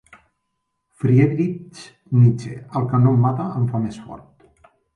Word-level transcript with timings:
Friedrich 1.01 1.83
Nietzsche: 2.19 2.55
el 2.81 2.89
que 2.93 3.03
no 3.05 3.13
em 3.17 3.21
mata 3.27 3.47
em 3.61 3.69
fa 3.75 3.83
més 3.87 4.01
fort. 4.07 4.75